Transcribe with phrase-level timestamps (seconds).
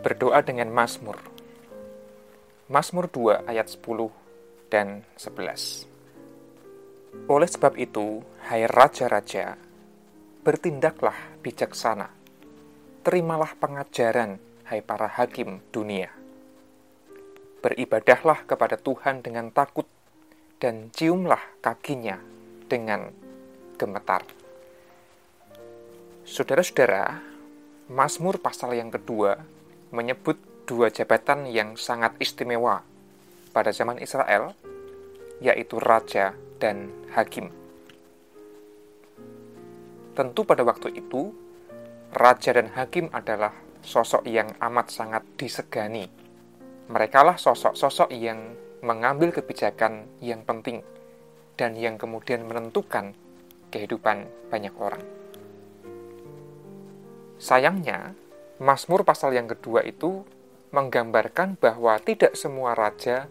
[0.00, 1.20] berdoa dengan Mazmur.
[2.72, 4.08] Mazmur 2 ayat 10
[4.72, 5.84] dan 11.
[7.28, 9.60] Oleh sebab itu, hai raja-raja,
[10.40, 12.08] bertindaklah bijaksana.
[13.04, 14.40] Terimalah pengajaran,
[14.72, 16.08] hai para hakim dunia.
[17.60, 19.84] Beribadahlah kepada Tuhan dengan takut
[20.56, 22.16] dan ciumlah kakinya
[22.72, 23.12] dengan
[23.76, 24.24] gemetar.
[26.24, 27.20] Saudara-saudara,
[27.92, 32.82] Mazmur pasal yang kedua menyebut dua jabatan yang sangat istimewa
[33.50, 34.54] pada zaman Israel,
[35.42, 37.50] yaitu raja dan hakim.
[40.14, 41.34] Tentu pada waktu itu,
[42.14, 43.50] raja dan hakim adalah
[43.80, 46.06] sosok yang amat sangat disegani.
[46.90, 50.82] Merekalah sosok-sosok yang mengambil kebijakan yang penting
[51.56, 53.12] dan yang kemudian menentukan
[53.70, 55.04] kehidupan banyak orang.
[57.40, 58.12] Sayangnya,
[58.60, 60.20] Mazmur pasal yang kedua itu
[60.76, 63.24] menggambarkan bahwa tidak semua raja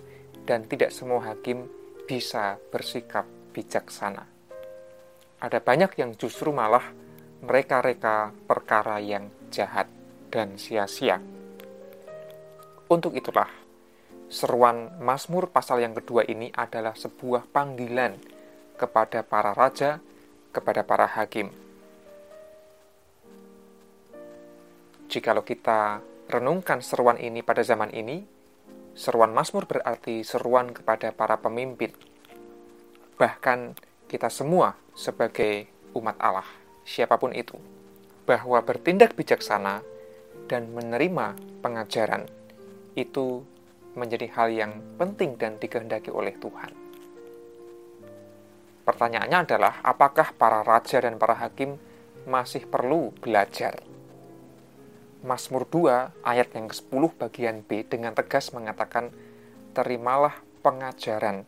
[0.50, 1.70] dan tidak semua hakim
[2.10, 4.26] bisa bersikap bijaksana.
[5.38, 6.82] Ada banyak yang justru malah
[7.46, 9.86] mereka-reka perkara yang jahat
[10.34, 11.22] dan sia-sia.
[12.90, 13.54] Untuk itulah,
[14.34, 18.18] seruan Mazmur pasal yang kedua ini adalah sebuah panggilan
[18.82, 20.02] kepada para raja,
[20.50, 21.54] kepada para hakim,
[25.10, 28.22] Jikalau kita renungkan seruan ini pada zaman ini,
[28.94, 31.90] seruan Mazmur berarti seruan kepada para pemimpin.
[33.18, 33.74] Bahkan
[34.06, 35.66] kita semua sebagai
[35.98, 36.46] umat Allah,
[36.86, 37.58] siapa pun itu,
[38.30, 39.82] bahwa bertindak bijaksana
[40.46, 41.34] dan menerima
[41.66, 42.30] pengajaran
[42.94, 43.42] itu
[43.98, 46.70] menjadi hal yang penting dan dikehendaki oleh Tuhan.
[48.86, 51.82] Pertanyaannya adalah, apakah para raja dan para hakim
[52.30, 53.89] masih perlu belajar?
[55.20, 59.12] Mazmur 2 ayat yang ke-10 bagian B dengan tegas mengatakan,
[59.76, 61.44] Terimalah pengajaran,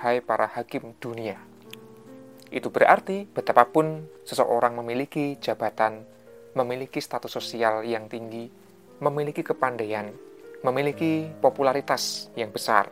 [0.00, 1.36] hai para hakim dunia.
[2.48, 6.00] Itu berarti betapapun seseorang memiliki jabatan,
[6.56, 8.48] memiliki status sosial yang tinggi,
[9.04, 10.08] memiliki kepandaian,
[10.64, 12.88] memiliki popularitas yang besar,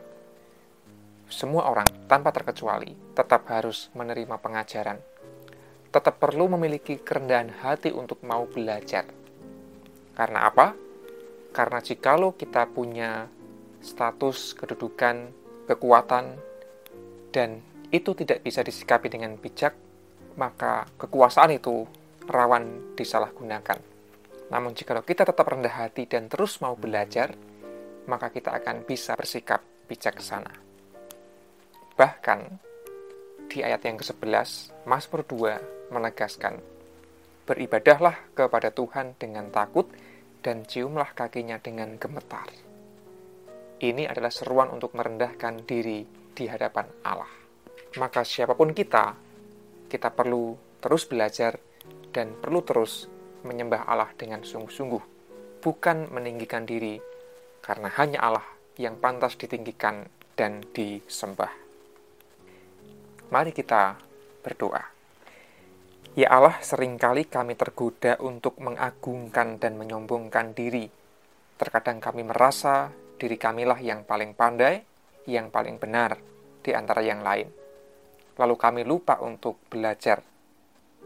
[1.29, 4.97] semua orang tanpa terkecuali tetap harus menerima pengajaran.
[5.89, 9.18] Tetap perlu memiliki kerendahan hati untuk mau belajar
[10.19, 10.75] karena apa?
[11.55, 13.23] Karena jikalau kita punya
[13.79, 15.31] status, kedudukan,
[15.63, 16.35] kekuatan,
[17.31, 19.71] dan itu tidak bisa disikapi dengan bijak,
[20.35, 21.87] maka kekuasaan itu
[22.27, 23.79] rawan disalahgunakan.
[24.51, 27.31] Namun jikalau kita tetap rendah hati dan terus mau belajar,
[28.11, 30.51] maka kita akan bisa bersikap bijaksana.
[31.95, 32.39] Bahkan,
[33.47, 36.59] di ayat yang ke-11, Mazmur 2 menegaskan,
[37.49, 39.89] Beribadahlah kepada Tuhan dengan takut
[40.39, 42.47] dan ciumlah kakinya dengan gemetar.
[43.79, 46.03] Ini adalah seruan untuk merendahkan diri
[46.35, 47.31] di hadapan Allah.
[47.95, 49.15] Maka siapa pun kita,
[49.87, 51.55] kita perlu terus belajar
[52.11, 53.07] dan perlu terus
[53.47, 55.03] menyembah Allah dengan sungguh-sungguh,
[55.63, 56.99] bukan meninggikan diri,
[57.63, 61.51] karena hanya Allah yang pantas ditinggikan dan disembah.
[63.31, 63.95] Mari kita
[64.43, 64.98] berdoa.
[66.17, 70.89] Ya Allah, sering kali kami tergoda untuk mengagungkan dan menyombongkan diri.
[71.53, 72.89] Terkadang kami merasa
[73.21, 74.81] diri kamilah yang paling pandai,
[75.29, 76.17] yang paling benar
[76.65, 77.45] di antara yang lain.
[78.41, 80.25] Lalu kami lupa untuk belajar,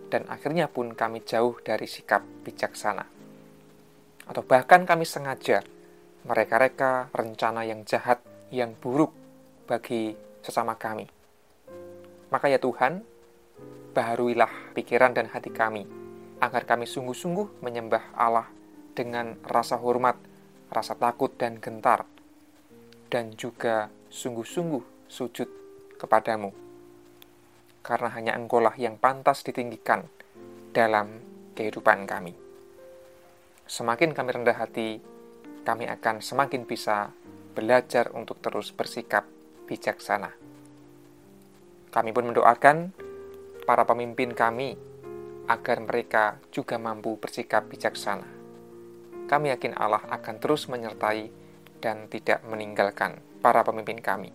[0.08, 3.04] dan akhirnya pun kami jauh dari sikap bijaksana.
[4.30, 5.60] Atau bahkan kami sengaja
[6.24, 8.24] mereka-reka rencana yang jahat,
[8.56, 9.12] yang buruk
[9.68, 11.04] bagi sesama kami.
[12.32, 13.13] Maka ya Tuhan,
[13.94, 15.86] baharuilah pikiran dan hati kami,
[16.42, 18.50] agar kami sungguh-sungguh menyembah Allah
[18.98, 20.18] dengan rasa hormat,
[20.74, 22.04] rasa takut dan gentar,
[23.08, 25.50] dan juga sungguh-sungguh sujud
[26.02, 26.50] kepadamu.
[27.86, 30.10] Karena hanya engkaulah yang pantas ditinggikan
[30.74, 31.22] dalam
[31.54, 32.34] kehidupan kami.
[33.70, 35.00] Semakin kami rendah hati,
[35.64, 37.14] kami akan semakin bisa
[37.54, 39.24] belajar untuk terus bersikap
[39.70, 40.34] bijaksana.
[41.94, 42.78] Kami pun mendoakan
[43.64, 44.76] para pemimpin kami
[45.48, 48.28] agar mereka juga mampu bersikap bijaksana.
[49.28, 51.32] Kami yakin Allah akan terus menyertai
[51.80, 54.32] dan tidak meninggalkan para pemimpin kami.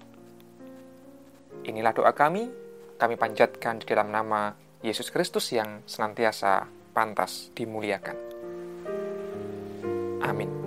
[1.64, 2.48] Inilah doa kami,
[2.96, 4.52] kami panjatkan di dalam nama
[4.84, 8.16] Yesus Kristus yang senantiasa pantas dimuliakan.
[10.24, 10.57] Amin.